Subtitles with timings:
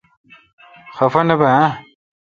[0.95, 1.67] خفہ نہ بہ اؘ۔